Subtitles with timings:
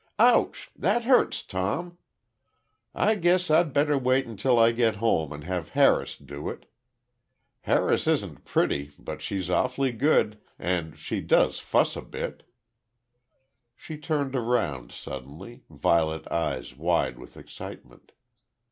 [0.17, 0.71] "Ouch!
[0.75, 1.99] That hurts, Tom!
[2.95, 6.65] I guess I'd better wait until I get home and have Harris do it.
[7.59, 12.41] Harris isn't pretty, but she's awfully good; and she doesn't fuss a bit"...
[13.75, 18.11] She turned around, suddenly, violet eyes wide with excitement.